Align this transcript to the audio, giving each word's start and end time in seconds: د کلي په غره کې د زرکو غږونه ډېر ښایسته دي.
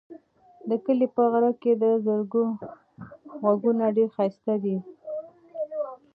د 0.69 0.71
کلي 0.85 1.07
په 1.15 1.23
غره 1.31 1.51
کې 1.61 1.71
د 1.81 1.83
زرکو 2.05 2.43
غږونه 3.43 3.85
ډېر 3.95 4.09
ښایسته 4.15 4.53
دي. 4.63 4.77